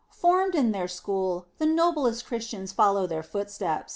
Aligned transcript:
Formed 0.09 0.55
in 0.55 0.71
their 0.71 0.87
school, 0.87 1.45
the 1.59 1.65
noblest 1.67 2.25
Christians 2.25 2.71
follow 2.71 3.03
in 3.03 3.09
their 3.09 3.21
footsteps. 3.21 3.89